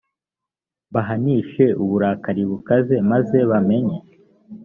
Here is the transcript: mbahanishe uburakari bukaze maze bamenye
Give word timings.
mbahanishe 0.89 1.65
uburakari 1.83 2.43
bukaze 2.49 2.95
maze 3.11 3.37
bamenye 3.49 3.97